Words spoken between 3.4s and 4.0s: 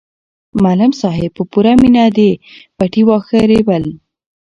رېبل.